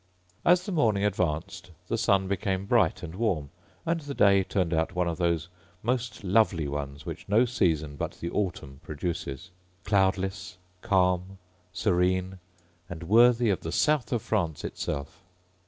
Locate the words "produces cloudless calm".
8.81-11.37